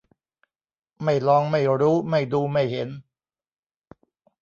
[1.03, 2.89] ไม่ลองไม่รู้ ไม่ดูไม่เห็น